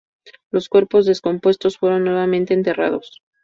Los 0.49 0.67
cuerpos 0.67 1.05
descompuestos 1.05 1.77
fueron 1.77 2.05
nuevamente 2.05 2.55
enterrados. 2.55 3.21